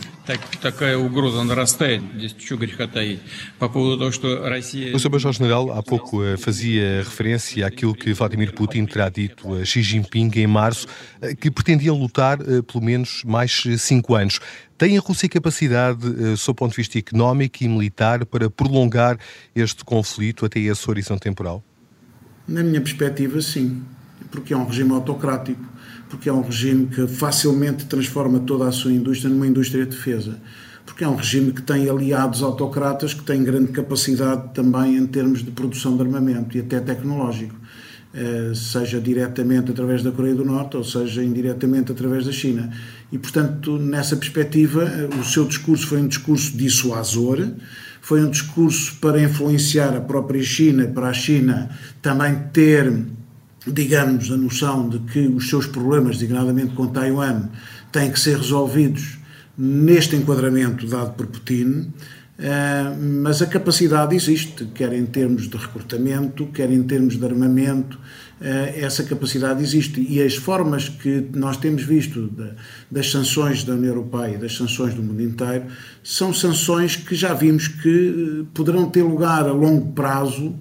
O 4.95 5.11
Major-General 5.11 5.73
há 5.73 5.83
pouco 5.83 6.25
eh, 6.25 6.37
fazia 6.37 6.99
referência 6.99 7.66
àquilo 7.66 7.95
que 7.95 8.12
Vladimir 8.12 8.52
Putin 8.52 8.87
terá 8.87 9.09
dito 9.09 9.55
a 9.55 9.64
Xi 9.64 9.83
Jinping 9.83 10.31
em 10.37 10.47
março, 10.47 10.87
eh, 11.21 11.35
que 11.35 11.50
pretendiam 11.50 11.97
lutar 11.97 12.40
eh, 12.40 12.62
pelo 12.62 12.85
menos 12.85 13.23
mais 13.25 13.62
cinco 13.78 14.14
anos. 14.14 14.40
Tem 14.76 14.99
a 14.99 15.00
Rússia 15.00 15.28
capacidade, 15.28 16.37
sob 16.37 16.52
o 16.52 16.55
ponto 16.55 16.73
de 16.73 16.76
vista 16.76 16.99
económico 16.99 17.62
e 17.62 17.69
militar, 17.69 18.26
para 18.26 18.50
prolongar 18.50 19.19
este 19.55 19.83
conflito 19.85 20.45
até 20.45 20.61
esse 20.61 20.90
horizonte 20.90 21.21
temporal? 21.21 21.64
Na 22.47 22.62
minha 22.62 22.81
perspectiva, 22.83 23.40
sim, 23.40 23.83
porque 24.31 24.52
é 24.52 24.57
um 24.57 24.66
regime 24.66 24.93
autocrático 24.93 25.75
porque 26.08 26.28
é 26.28 26.32
um 26.32 26.42
regime 26.42 26.86
que 26.86 27.06
facilmente 27.06 27.86
transforma 27.86 28.40
toda 28.40 28.68
a 28.68 28.72
sua 28.72 28.92
indústria 28.92 29.30
numa 29.30 29.46
indústria 29.46 29.84
de 29.84 29.90
defesa, 29.90 30.38
porque 30.84 31.02
é 31.02 31.08
um 31.08 31.16
regime 31.16 31.52
que 31.52 31.62
tem 31.62 31.88
aliados 31.88 32.42
autocratas 32.42 33.12
que 33.12 33.25
têm 33.25 33.42
grande 33.42 33.72
capacidade 33.72 34.54
também 34.54 34.96
em 34.96 35.06
termos 35.06 35.42
de 35.42 35.50
produção 35.50 35.96
de 35.96 36.02
armamento 36.02 36.56
e 36.56 36.60
até 36.60 36.78
tecnológico, 36.78 37.56
eh, 38.14 38.52
seja 38.54 39.00
diretamente 39.00 39.72
através 39.72 40.02
da 40.02 40.12
Coreia 40.12 40.34
do 40.34 40.44
Norte 40.44 40.76
ou 40.76 40.84
seja 40.84 41.22
indiretamente 41.25 41.90
através 41.90 42.25
da 42.25 42.32
China. 42.32 42.70
E, 43.10 43.18
portanto, 43.18 43.78
nessa 43.78 44.16
perspectiva, 44.16 44.84
eh, 44.84 45.08
o 45.20 45.25
seu 45.25 45.44
discurso 45.44 45.88
foi 45.88 46.00
um 46.00 46.06
discurso 46.06 46.56
dissuasor, 46.56 47.46
foi 48.00 48.22
um 48.22 48.30
discurso 48.30 48.96
para 49.00 49.20
influenciar 49.20 49.96
a 49.96 50.00
própria 50.00 50.42
China, 50.42 50.86
para 50.86 51.08
a 51.08 51.12
China 51.12 51.68
também 52.00 52.38
ter 52.52 52.92
digamos, 53.66 54.30
a 54.30 54.37
noção 54.37 54.88
de 54.88 54.99
que 55.00 55.26
os 55.26 55.49
seus 55.49 55.66
problemas, 55.66 56.18
designadamente 56.18 56.75
com 56.75 56.87
Taiwan, 56.87 57.49
têm 57.90 58.11
que 58.11 58.20
ser 58.20 58.37
resolvidos 58.37 59.18
neste 59.58 60.16
enquadramento 60.16 60.87
dado 60.87 61.14
por 61.14 61.26
Putin, 61.26 61.92
eh, 62.38 62.94
mas 63.00 63.40
a 63.40 63.46
capacidade 63.46 64.14
existe, 64.14 64.66
quer 64.66 64.92
em 64.92 65.06
termos 65.06 65.49
de 65.49 65.56
recrutamento, 65.56 66.46
quer 66.46 66.70
em 66.70 66.82
termos 66.82 67.16
de 67.16 67.25
armamento, 67.25 67.99
eh, 68.38 68.80
essa 68.82 69.02
capacidade 69.02 69.62
existe. 69.62 70.04
E 70.06 70.23
as 70.23 70.37
formas 70.37 70.88
que 70.90 71.26
nós 71.32 71.56
temos 71.56 71.82
visto 71.82 72.30
das 72.90 73.11
sanções 73.11 73.64
da 73.64 73.73
União 73.73 73.94
Europeia 73.94 74.35
e 74.35 74.38
das 74.38 74.54
sanções 74.54 74.92
do 74.92 75.02
mundo 75.02 75.23
inteiro 75.23 75.64
são 76.04 76.35
sanções 76.35 76.96
que 76.96 77.14
já 77.14 77.32
vimos 77.32 77.68
que 77.68 78.42
eh, 78.42 78.46
poderão 78.52 78.90
ter 78.90 79.02
lugar 79.02 79.46
a 79.49 79.52
longo 79.52 79.92
prazo 79.92 80.54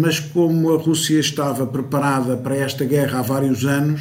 mas 0.00 0.18
como 0.20 0.72
a 0.72 0.78
Rússia 0.78 1.20
estava 1.20 1.66
preparada 1.66 2.36
para 2.36 2.56
esta 2.56 2.84
guerra 2.84 3.18
há 3.18 3.22
vários 3.22 3.66
anos, 3.66 4.00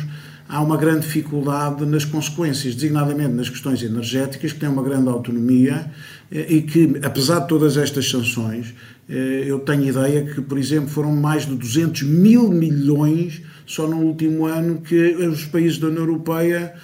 há 0.53 0.61
uma 0.61 0.77
grande 0.77 1.01
dificuldade 1.01 1.85
nas 1.85 2.05
consequências, 2.05 2.75
designadamente 2.75 3.33
nas 3.33 3.49
questões 3.49 3.81
energéticas, 3.81 4.53
que 4.53 4.59
têm 4.59 4.69
uma 4.69 4.83
grande 4.83 5.09
autonomia 5.09 5.91
eh, 6.31 6.45
e 6.47 6.61
que, 6.61 6.99
apesar 7.01 7.39
de 7.39 7.47
todas 7.47 7.75
estas 7.75 8.09
sanções, 8.09 8.73
eh, 9.09 9.45
eu 9.47 9.59
tenho 9.59 9.83
ideia 9.83 10.23
que, 10.23 10.41
por 10.41 10.57
exemplo, 10.57 10.89
foram 10.89 11.11
mais 11.15 11.45
de 11.47 11.55
200 11.55 12.03
mil 12.03 12.49
milhões 12.49 13.41
só 13.65 13.87
no 13.87 13.97
último 13.97 14.45
ano 14.45 14.81
que 14.81 15.15
os 15.15 15.45
países 15.45 15.77
da 15.77 15.87
União 15.87 16.03
Europeia 16.03 16.73
eh, 16.75 16.79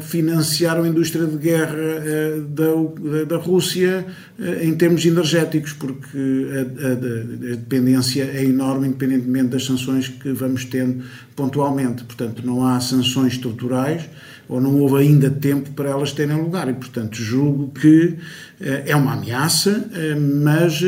financiaram 0.00 0.82
a 0.82 0.88
indústria 0.88 1.24
de 1.24 1.36
guerra 1.36 1.76
eh, 1.78 2.40
da, 2.48 3.24
da 3.24 3.36
Rússia 3.36 4.04
eh, 4.38 4.64
em 4.64 4.74
termos 4.74 5.06
energéticos, 5.06 5.72
porque 5.72 6.18
a, 6.18 6.88
a, 6.88 7.52
a, 7.52 7.56
dependência 7.56 8.24
é 8.24 8.44
enorme, 8.44 8.88
independentemente 8.88 9.50
das 9.50 9.64
sanções 9.64 10.08
que 10.08 10.32
vamos 10.32 10.64
tendo 10.64 11.04
pontualmente. 11.36 12.02
Portanto, 12.02 12.42
não 12.44 12.66
há 12.66 12.80
sanções 12.80 13.34
estruturais 13.34 14.02
ou 14.48 14.60
não 14.60 14.76
houve 14.76 14.96
ainda 15.02 15.30
tempo 15.30 15.70
para 15.70 15.90
elas 15.90 16.12
terem 16.12 16.36
lugar. 16.36 16.68
E, 16.68 16.72
portanto, 16.72 17.16
julgo 17.16 17.68
que 17.68 18.16
é 18.60 18.96
uma 18.96 19.12
ameaça, 19.12 19.88
mas 20.42 20.80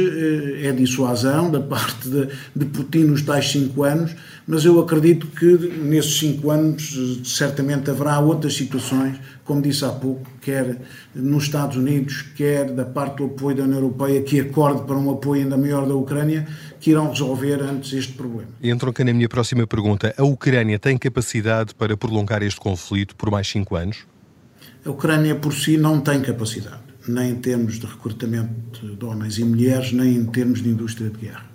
é 0.62 0.73
dissuasão 0.73 1.50
da 1.50 1.61
parte 1.61 2.09
de, 2.09 2.29
de 2.57 2.64
Putin 2.64 3.05
nos 3.05 3.23
tais 3.23 3.50
cinco 3.50 3.85
anos 3.85 4.12
mas 4.50 4.64
eu 4.64 4.81
acredito 4.81 5.29
que 5.29 5.47
nesses 5.81 6.19
cinco 6.19 6.50
anos 6.50 7.21
certamente 7.23 7.88
haverá 7.88 8.19
outras 8.19 8.55
situações, 8.55 9.14
como 9.50 9.61
disse 9.61 9.85
há 9.85 9.88
pouco, 9.88 10.25
quer 10.40 10.76
nos 11.12 11.42
Estados 11.42 11.76
Unidos, 11.76 12.23
quer 12.37 12.71
da 12.71 12.85
parte 12.85 13.16
do 13.16 13.25
apoio 13.25 13.57
da 13.57 13.64
União 13.64 13.80
Europeia, 13.80 14.23
que 14.23 14.38
acorde 14.38 14.85
para 14.85 14.97
um 14.97 15.11
apoio 15.11 15.42
ainda 15.42 15.57
maior 15.57 15.88
da 15.88 15.95
Ucrânia, 15.97 16.47
que 16.78 16.92
irão 16.92 17.11
resolver 17.11 17.61
antes 17.61 17.92
este 17.92 18.12
problema. 18.12 18.47
E 18.62 18.71
entronca 18.71 19.02
na 19.02 19.12
minha 19.12 19.28
próxima 19.28 19.66
pergunta. 19.66 20.14
A 20.16 20.23
Ucrânia 20.23 20.78
tem 20.78 20.97
capacidade 20.97 21.75
para 21.75 21.97
prolongar 21.97 22.45
este 22.45 22.61
conflito 22.61 23.16
por 23.16 23.28
mais 23.28 23.49
cinco 23.49 23.75
anos? 23.75 24.07
A 24.85 24.90
Ucrânia 24.90 25.35
por 25.35 25.52
si 25.52 25.76
não 25.76 26.00
tem 26.00 26.23
capacidade, 26.23 26.83
nem 27.09 27.30
em 27.30 27.35
termos 27.35 27.80
de 27.80 27.87
recrutamento 27.87 28.95
de 28.97 29.04
homens 29.04 29.37
e 29.37 29.42
mulheres, 29.42 29.90
nem 29.90 30.14
em 30.14 30.26
termos 30.26 30.62
de 30.62 30.69
indústria 30.69 31.11
de 31.11 31.19
guerra. 31.19 31.50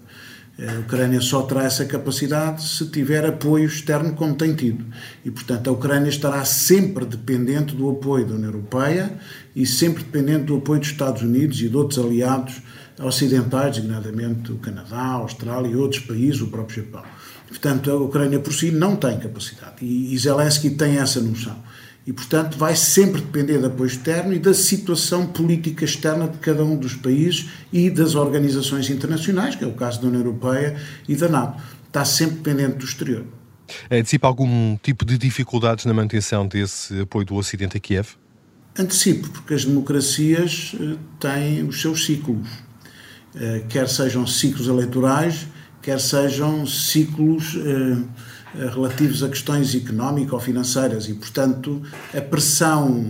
A 0.58 0.80
Ucrânia 0.80 1.20
só 1.20 1.42
terá 1.42 1.64
essa 1.64 1.84
capacidade 1.84 2.64
se 2.64 2.86
tiver 2.88 3.26
apoio 3.26 3.66
externo, 3.66 4.14
como 4.14 4.36
tem 4.36 4.56
tido. 4.56 4.86
E, 5.26 5.30
portanto, 5.30 5.70
a 5.70 5.74
Ucrânia 5.74 6.10
estará 6.10 6.46
sempre 6.46 7.06
dependente 7.06 7.76
do 7.76 7.90
apoio 7.90 8.26
da 8.26 8.36
União 8.36 8.52
Europeia 8.52 9.18
e 9.54 9.66
sempre 9.66 10.04
dependente 10.04 10.46
do 10.46 10.56
apoio 10.56 10.80
dos 10.80 10.90
Estados 10.90 11.22
Unidos 11.24 11.60
e 11.62 11.68
de 11.68 11.76
outros 11.76 12.00
aliados 12.00 12.62
ocidentais, 12.98 13.76
designadamente 13.76 14.54
o 14.54 14.56
Canadá, 14.56 14.96
a 14.96 15.14
Austrália 15.16 15.68
e 15.68 15.76
outros 15.76 16.04
países, 16.04 16.40
o 16.40 16.48
próprio 16.48 16.84
Japão. 16.84 17.04
Portanto, 17.50 17.92
a 17.92 17.96
Ucrânia 17.96 18.40
por 18.40 18.54
si 18.54 18.72
não 18.72 18.96
tem 18.96 19.20
capacidade. 19.20 19.84
E 19.86 20.18
Zelensky 20.18 20.70
tem 20.70 21.00
essa 21.00 21.20
noção 21.20 21.58
e, 22.06 22.14
portanto, 22.14 22.58
vai 22.58 22.76
sempre 22.76 23.20
depender 23.20 23.58
de 23.58 23.66
apoio 23.66 23.88
externo 23.88 24.34
e 24.34 24.40
da 24.40 24.54
situação 24.54 25.26
política 25.26 25.84
externa 25.84 26.28
de 26.28 26.38
cada 26.38 26.64
um 26.64 26.78
dos 26.78 26.94
países 26.94 27.50
e 27.74 27.90
das 27.90 28.14
organizações 28.14 28.90
internacionais, 28.90 29.56
que 29.56 29.64
é 29.64 29.68
o 29.68 29.74
caso 29.74 30.02
da 30.02 30.08
União 30.08 30.22
Europeia 30.22 30.80
e 31.08 31.16
da 31.16 31.28
NATO. 31.28 31.62
Está 31.88 32.06
sempre 32.06 32.36
dependente 32.36 32.78
do 32.78 32.86
exterior. 32.86 33.26
Antecipa 33.90 34.28
algum 34.28 34.78
tipo 34.78 35.04
de 35.04 35.18
dificuldades 35.18 35.86
na 35.86 35.94
manutenção 35.94 36.48
desse 36.48 37.00
apoio 37.02 37.26
do 37.26 37.36
Ocidente 37.36 37.78
a 37.78 37.80
Kiev? 37.80 38.10
Antecipo, 38.78 39.30
porque 39.30 39.54
as 39.54 39.66
democracias 39.66 40.76
eh, 40.80 40.98
têm 41.20 41.64
os 41.64 41.82
seus 41.82 42.06
ciclos, 42.06 42.48
eh, 43.34 43.64
quer 43.70 43.88
sejam 43.88 44.28
ciclos 44.28 44.68
eleitorais, 44.68 45.48
quer 45.82 46.00
sejam 46.00 46.68
ciclos 46.68 47.56
eh, 47.56 48.04
relativos 48.74 49.24
a 49.24 49.30
questões 49.30 49.76
económico-financeiras 49.76 51.08
e, 51.10 51.14
portanto, 51.14 51.82
a 52.14 52.22
pressão, 52.22 53.06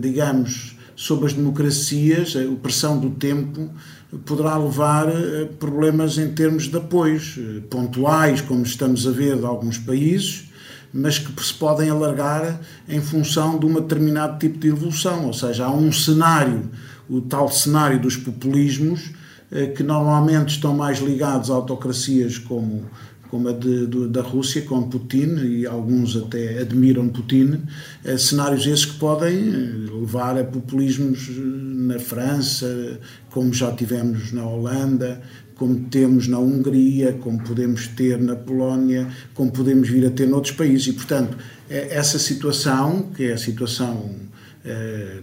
digamos, 0.00 0.76
sobre 0.94 1.26
as 1.26 1.32
democracias, 1.32 2.34
a 2.36 2.54
pressão 2.62 2.98
do 2.98 3.10
tempo, 3.10 3.70
poderá 4.18 4.56
levar 4.56 5.08
a 5.08 5.46
problemas 5.58 6.18
em 6.18 6.32
termos 6.32 6.68
de 6.68 6.76
apoios 6.76 7.38
eh, 7.38 7.60
pontuais, 7.70 8.40
como 8.40 8.62
estamos 8.62 9.06
a 9.06 9.10
ver 9.10 9.38
de 9.38 9.46
alguns 9.46 9.78
países, 9.78 10.50
mas 10.92 11.18
que 11.18 11.42
se 11.42 11.54
podem 11.54 11.88
alargar 11.88 12.60
em 12.86 13.00
função 13.00 13.58
de 13.58 13.64
um 13.64 13.72
determinado 13.72 14.38
tipo 14.38 14.58
de 14.58 14.68
evolução. 14.68 15.26
Ou 15.26 15.32
seja, 15.32 15.64
há 15.64 15.74
um 15.74 15.90
cenário, 15.90 16.70
o 17.08 17.22
tal 17.22 17.48
cenário 17.50 17.98
dos 17.98 18.16
populismos, 18.16 19.12
eh, 19.50 19.68
que 19.68 19.82
normalmente 19.82 20.50
estão 20.50 20.74
mais 20.74 20.98
ligados 20.98 21.50
a 21.50 21.54
autocracias 21.54 22.36
como 22.36 22.84
como 23.32 23.48
a 23.48 23.52
de, 23.52 23.86
da 24.08 24.20
Rússia, 24.20 24.60
com 24.60 24.82
Putin, 24.90 25.36
e 25.42 25.66
alguns 25.66 26.14
até 26.14 26.58
admiram 26.58 27.08
Putin, 27.08 27.62
eh, 28.04 28.18
cenários 28.18 28.66
esses 28.66 28.84
que 28.84 28.98
podem 28.98 29.38
eh, 29.38 29.90
levar 29.90 30.38
a 30.38 30.44
populismos 30.44 31.30
eh, 31.30 31.40
na 31.40 31.98
França, 31.98 33.00
como 33.30 33.50
já 33.54 33.72
tivemos 33.72 34.32
na 34.32 34.44
Holanda, 34.44 35.22
como 35.54 35.80
temos 35.88 36.28
na 36.28 36.38
Hungria, 36.38 37.14
como 37.14 37.42
podemos 37.42 37.88
ter 37.88 38.20
na 38.20 38.36
Polónia, 38.36 39.08
como 39.32 39.50
podemos 39.50 39.88
vir 39.88 40.06
a 40.06 40.10
ter 40.10 40.28
noutros 40.28 40.54
países. 40.54 40.88
E, 40.88 40.92
portanto, 40.92 41.34
essa 41.70 42.18
situação, 42.18 43.12
que 43.16 43.24
é 43.24 43.32
a 43.32 43.38
situação 43.38 44.10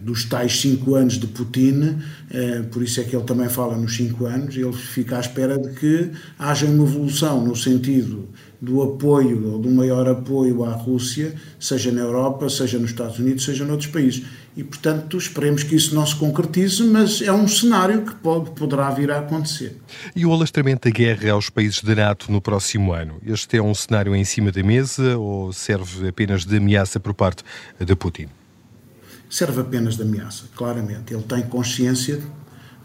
dos 0.01 0.25
tais 0.25 0.59
cinco 0.59 0.95
anos 0.95 1.17
de 1.17 1.27
Putin, 1.27 1.97
eh, 2.29 2.63
por 2.71 2.83
isso 2.83 2.99
é 2.99 3.03
que 3.03 3.15
ele 3.15 3.23
também 3.23 3.47
fala 3.47 3.77
nos 3.77 3.95
cinco 3.95 4.25
anos, 4.25 4.55
ele 4.55 4.73
fica 4.73 5.17
à 5.17 5.19
espera 5.19 5.57
de 5.57 5.69
que 5.75 6.11
haja 6.37 6.65
uma 6.65 6.83
evolução 6.83 7.45
no 7.45 7.55
sentido 7.55 8.27
do 8.61 8.81
apoio, 8.81 9.53
ou 9.53 9.59
do 9.59 9.71
maior 9.71 10.07
apoio 10.09 10.65
à 10.65 10.73
Rússia, 10.73 11.33
seja 11.57 11.91
na 11.91 12.01
Europa, 12.01 12.49
seja 12.49 12.77
nos 12.77 12.89
Estados 12.89 13.17
Unidos, 13.17 13.45
seja 13.45 13.63
noutros 13.63 13.89
países. 13.89 14.25
E, 14.57 14.63
portanto, 14.63 15.17
esperemos 15.17 15.63
que 15.63 15.75
isso 15.75 15.95
não 15.95 16.05
se 16.05 16.15
concretize, 16.15 16.83
mas 16.83 17.21
é 17.21 17.31
um 17.31 17.47
cenário 17.47 18.01
que 18.01 18.13
pode, 18.15 18.51
poderá 18.51 18.89
vir 18.89 19.09
a 19.11 19.19
acontecer. 19.19 19.77
E 20.13 20.25
o 20.25 20.33
alastramento 20.33 20.89
da 20.89 20.93
guerra 20.93 21.31
aos 21.31 21.49
países 21.49 21.81
da 21.81 21.95
NATO 21.95 22.29
no 22.29 22.41
próximo 22.41 22.91
ano? 22.91 23.21
Este 23.25 23.55
é 23.55 23.61
um 23.61 23.73
cenário 23.73 24.13
em 24.13 24.25
cima 24.25 24.51
da 24.51 24.61
mesa 24.61 25.17
ou 25.17 25.53
serve 25.53 26.09
apenas 26.09 26.43
de 26.43 26.57
ameaça 26.57 26.99
por 26.99 27.13
parte 27.13 27.43
de 27.79 27.95
Putin? 27.95 28.27
Serve 29.29 29.61
apenas 29.61 29.95
de 29.95 30.01
ameaça, 30.01 30.45
claramente. 30.55 31.13
Ele 31.13 31.23
tem 31.23 31.43
consciência 31.43 32.21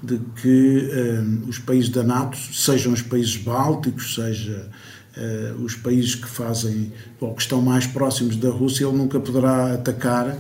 de 0.03 0.19
que 0.41 0.91
uh, 0.91 1.49
os 1.49 1.59
países 1.59 1.89
da 1.89 2.03
NATO, 2.03 2.37
sejam 2.37 2.93
os 2.93 3.01
países 3.01 3.37
bálticos, 3.37 4.15
seja 4.15 4.71
uh, 5.17 5.63
os 5.63 5.75
países 5.75 6.15
que 6.15 6.29
fazem 6.29 6.93
ou 7.19 7.35
que 7.35 7.41
estão 7.41 7.63
mais 7.63 7.87
próximos 7.87 8.37
da 8.37 8.51
Rússia, 8.51 8.85
ele 8.85 8.97
nunca 8.97 9.19
poderá 9.19 9.73
atacar 9.75 10.29
uh, 10.29 10.37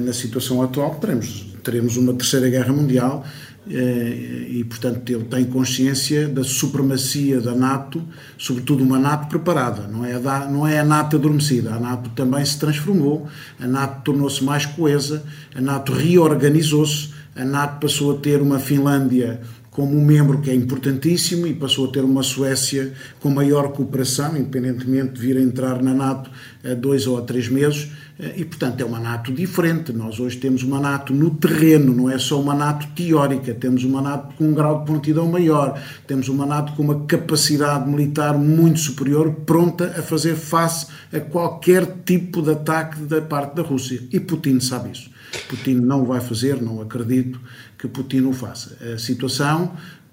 na 0.00 0.14
situação 0.14 0.62
atual. 0.62 0.94
Teremos, 0.94 1.51
teremos 1.62 1.96
uma 1.96 2.12
terceira 2.12 2.48
guerra 2.48 2.72
mundial 2.72 3.24
eh, 3.70 4.46
e, 4.48 4.64
portanto, 4.64 5.08
ele 5.08 5.24
tem 5.24 5.44
consciência 5.44 6.28
da 6.28 6.42
supremacia 6.42 7.40
da 7.40 7.54
NATO, 7.54 8.02
sobretudo 8.36 8.82
uma 8.82 8.98
NATO 8.98 9.28
preparada, 9.28 9.86
não 9.86 10.04
é 10.04 10.14
a, 10.14 10.46
não 10.50 10.66
é 10.66 10.80
a 10.80 10.84
NATO 10.84 11.16
adormecida. 11.16 11.74
A 11.74 11.78
NATO 11.78 12.10
também 12.10 12.44
se 12.44 12.58
transformou, 12.58 13.28
a 13.60 13.66
NATO 13.66 14.02
tornou-se 14.04 14.42
mais 14.42 14.66
coesa, 14.66 15.22
a 15.54 15.60
NATO 15.60 15.92
reorganizou-se, 15.92 17.10
a 17.36 17.44
NATO 17.44 17.80
passou 17.80 18.16
a 18.16 18.18
ter 18.18 18.42
uma 18.42 18.58
Finlândia 18.58 19.40
como 19.72 19.96
um 19.96 20.04
membro 20.04 20.38
que 20.38 20.50
é 20.50 20.54
importantíssimo 20.54 21.46
e 21.46 21.54
passou 21.54 21.88
a 21.88 21.92
ter 21.92 22.04
uma 22.04 22.22
Suécia 22.22 22.92
com 23.20 23.30
maior 23.30 23.72
cooperação, 23.72 24.36
independentemente 24.36 25.14
de 25.14 25.20
vir 25.20 25.38
a 25.38 25.40
entrar 25.40 25.82
na 25.82 25.94
NATO 25.94 26.30
a 26.62 26.74
dois 26.74 27.06
ou 27.06 27.16
a 27.16 27.22
três 27.22 27.48
meses, 27.48 27.90
e 28.18 28.44
portanto 28.44 28.80
é 28.80 28.84
uma 28.84 28.98
NATO 28.98 29.32
diferente. 29.32 29.92
Nós 29.92 30.20
hoje 30.20 30.36
temos 30.36 30.62
uma 30.62 30.78
NATO 30.78 31.12
no 31.12 31.30
terreno, 31.30 31.94
não 31.94 32.10
é 32.10 32.18
só 32.18 32.40
uma 32.40 32.54
NATO 32.54 32.86
teórica, 32.94 33.54
temos 33.54 33.84
uma 33.84 34.00
NATO 34.00 34.34
com 34.36 34.44
um 34.44 34.54
grau 34.54 34.80
de 34.80 34.86
prontidão 34.86 35.26
maior, 35.26 35.80
temos 36.06 36.28
uma 36.28 36.46
NATO 36.46 36.72
com 36.74 36.82
uma 36.82 37.04
capacidade 37.06 37.88
militar 37.88 38.36
muito 38.38 38.78
superior, 38.80 39.32
pronta 39.46 39.86
a 39.98 40.02
fazer 40.02 40.36
face 40.36 40.86
a 41.12 41.20
qualquer 41.20 41.86
tipo 42.04 42.42
de 42.42 42.52
ataque 42.52 43.00
da 43.02 43.20
parte 43.20 43.56
da 43.56 43.62
Rússia. 43.62 44.02
E 44.12 44.20
Putin 44.20 44.60
sabe 44.60 44.90
isso. 44.92 45.10
Putin 45.48 45.74
não 45.76 46.04
vai 46.04 46.20
fazer, 46.20 46.60
não 46.60 46.80
acredito 46.80 47.40
que 47.78 47.88
Putin 47.88 48.22
o 48.22 48.32
faça. 48.32 48.76
A 48.94 48.98
situação 48.98 49.72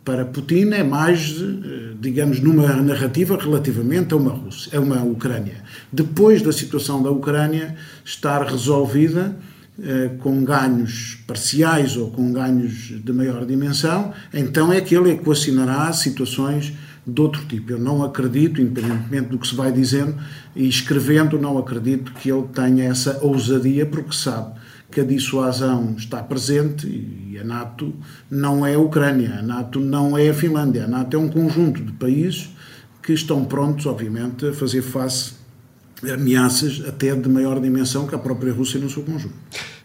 para 0.10 0.26
Putin 0.26 0.72
é 0.72 0.84
mais, 0.84 1.40
eh, 1.40 1.94
digamos, 2.02 2.40
numa 2.40 2.68
narrativa 2.82 3.38
relativamente 3.38 4.12
a 4.12 4.18
uma 4.18 4.32
Rússia, 4.32 4.76
a 4.76 4.82
uma 4.82 5.04
Ucrânia. 5.04 5.58
Depois 5.94 6.42
da 6.42 6.52
situação 6.52 7.04
da 7.04 7.12
Ucrânia 7.12 7.76
estar 8.04 8.42
resolvida 8.44 9.38
eh, 9.80 10.10
com 10.18 10.44
ganhos 10.44 11.20
parciais 11.28 11.96
ou 11.96 12.10
com 12.10 12.34
ganhos 12.34 12.92
de 13.06 13.14
maior 13.14 13.46
dimensão, 13.46 14.12
então 14.34 14.74
é 14.74 14.82
que 14.82 14.96
ele 14.96 15.12
equacionará 15.12 15.94
situações 15.94 16.74
de 17.06 17.22
outro 17.22 17.46
tipo. 17.46 17.74
Eu 17.74 17.80
não 17.80 18.04
acredito, 18.04 18.60
independentemente 18.60 19.30
do 19.30 19.38
que 19.38 19.48
se 19.48 19.54
vai 19.54 19.72
dizendo 19.72 20.16
e 20.56 20.68
escrevendo, 20.68 21.38
não 21.38 21.56
acredito 21.56 22.14
que 22.14 22.32
ele 22.32 22.48
tenha 22.52 22.86
essa 22.86 23.20
ousadia, 23.24 23.86
porque 23.86 24.16
sabe 24.16 24.59
que 24.92 25.02
a 25.02 25.04
dissuasão 25.04 25.96
está 25.98 26.22
presente 26.24 26.88
e 26.88 27.38
a 27.38 27.44
NATO 27.44 27.94
não 28.30 28.66
é 28.66 28.74
a 28.74 28.80
Ucrânia, 28.80 29.36
a 29.40 29.42
NATO 29.42 29.80
não 29.80 30.18
é 30.18 30.30
a 30.30 30.34
Finlândia, 30.34 30.86
a 30.86 30.88
NATO 30.88 31.16
é 31.16 31.20
um 31.20 31.30
conjunto 31.30 31.84
de 31.84 31.92
países 31.94 32.50
que 33.02 33.14
estão 33.14 33.46
prontos, 33.46 33.86
obviamente, 33.86 34.48
a 34.48 34.54
fazer 34.54 34.82
face 34.82 35.34
a 36.04 36.14
ameaças 36.14 36.82
até 36.88 37.14
de 37.14 37.30
maior 37.30 37.60
dimensão 37.60 38.08
que 38.08 38.16
a 38.16 38.18
própria 38.18 38.54
Rússia 38.54 38.80
no 38.80 38.90
seu 38.90 39.04
conjunto. 39.04 39.36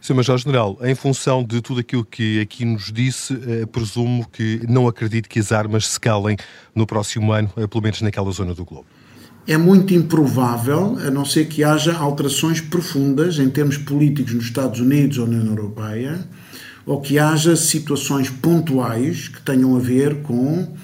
Sr. 0.01 0.15
Major-General, 0.15 0.79
em 0.83 0.95
função 0.95 1.43
de 1.43 1.61
tudo 1.61 1.81
aquilo 1.81 2.05
que 2.05 2.41
aqui 2.41 2.65
nos 2.65 2.93
disse, 2.93 3.35
eh, 3.47 3.67
presumo 3.67 4.27
que 4.31 4.61
não 4.69 4.87
acredito 4.87 5.29
que 5.29 5.41
as 5.41 5.51
armas 5.51 5.87
se 5.87 5.99
calem 5.99 6.37
no 6.75 6.87
próximo 6.87 7.33
ano, 7.33 7.51
eh, 7.57 7.67
pelo 7.67 7.83
menos 7.83 8.01
naquela 8.03 8.31
zona 8.31 8.55
do 8.55 8.65
globo 8.65 8.87
é 9.47 9.57
muito 9.57 9.93
improvável, 9.93 10.99
a 11.07 11.11
não 11.11 11.25
ser 11.25 11.47
que 11.47 11.63
haja 11.63 11.95
alterações 11.95 12.61
profundas 12.61 13.39
em 13.39 13.51
termos 13.51 13.77
políticos 13.77 14.33
nos 14.33 14.45
Estados 14.45 14.81
Unidos 14.81 15.19
ou 15.19 15.27
na 15.27 15.37
União 15.37 15.55
Europeia, 15.55 16.27
ou 16.87 17.01
que 17.01 17.19
haja 17.19 17.57
situações 17.57 18.31
pontuais 18.31 19.29
que 19.29 19.41
tenham 19.43 19.77
a 19.77 19.79
ver 19.79 20.23
com, 20.23 20.75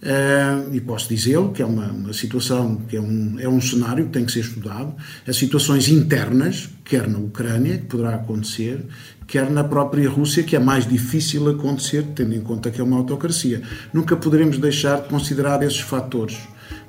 Uh, 0.00 0.72
e 0.72 0.80
posso 0.80 1.08
dizê-lo, 1.08 1.50
que 1.50 1.60
é 1.60 1.66
uma, 1.66 1.90
uma, 1.90 2.12
situação, 2.12 2.76
que 2.88 2.96
é 2.96 3.00
um, 3.00 3.34
é 3.40 3.48
um 3.48 3.60
cenário 3.60 4.04
que 4.06 4.12
tem 4.12 4.24
que 4.24 4.30
ser 4.30 4.40
estudado, 4.40 4.94
as 5.26 5.36
situações 5.36 5.88
internas, 5.88 6.68
quer 6.84 7.08
na 7.08 7.18
Ucrânia, 7.18 7.78
que 7.78 7.86
poderá 7.86 8.14
acontecer, 8.14 8.86
quer 9.26 9.50
na 9.50 9.64
própria 9.64 10.08
Rússia, 10.08 10.44
que 10.44 10.54
é 10.54 10.60
mais 10.60 10.86
difícil 10.86 11.48
acontecer, 11.48 12.04
tendo 12.14 12.32
em 12.32 12.40
conta 12.40 12.70
que 12.70 12.80
é 12.80 12.84
uma 12.84 12.96
autocracia. 12.96 13.60
Nunca 13.92 14.16
poderemos 14.16 14.56
deixar 14.58 15.02
de 15.02 15.08
considerar 15.08 15.64
esses 15.64 15.80
fatores. 15.80 16.38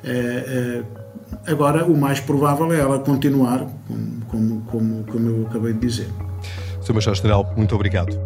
Uh, 0.03 0.81
uh, 0.81 0.99
Agora, 1.45 1.85
o 1.85 1.97
mais 1.97 2.19
provável 2.19 2.71
é 2.73 2.79
ela 2.79 2.99
continuar, 2.99 3.65
como, 4.27 4.61
como, 4.61 5.03
como 5.03 5.29
eu 5.29 5.47
acabei 5.47 5.73
de 5.73 5.79
dizer. 5.79 6.07
Sr. 6.81 6.93
Major-General, 6.93 7.53
muito 7.55 7.75
obrigado. 7.75 8.19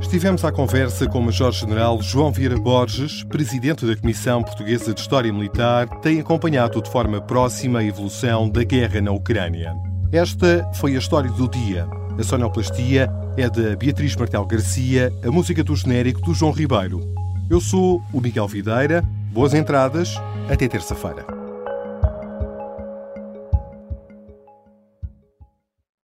Estivemos 0.00 0.44
à 0.44 0.52
conversa 0.52 1.06
com 1.06 1.20
o 1.20 1.22
Major-General 1.22 2.00
João 2.02 2.30
Vieira 2.30 2.58
Borges, 2.58 3.24
presidente 3.24 3.86
da 3.86 3.96
Comissão 3.96 4.42
Portuguesa 4.42 4.92
de 4.92 5.00
História 5.00 5.32
Militar, 5.32 5.88
tem 6.00 6.20
acompanhado 6.20 6.82
de 6.82 6.90
forma 6.90 7.20
próxima 7.20 7.78
a 7.78 7.84
evolução 7.84 8.48
da 8.48 8.62
guerra 8.62 9.00
na 9.00 9.10
Ucrânia. 9.10 9.74
Esta 10.12 10.68
foi 10.74 10.94
a 10.94 10.98
história 10.98 11.30
do 11.30 11.48
dia. 11.48 11.86
A 12.18 12.22
sonoplastia 12.22 13.10
é 13.38 13.48
da 13.48 13.74
Beatriz 13.74 14.14
Martel 14.14 14.44
Garcia, 14.44 15.10
a 15.24 15.30
música 15.30 15.64
do 15.64 15.74
genérico 15.74 16.20
do 16.20 16.34
João 16.34 16.52
Ribeiro. 16.52 17.21
Eu 17.50 17.60
sou 17.60 18.02
o 18.12 18.20
Miguel 18.20 18.48
Videira. 18.48 19.02
Boas 19.32 19.54
entradas. 19.54 20.14
Até 20.50 20.68
terça-feira. 20.68 21.41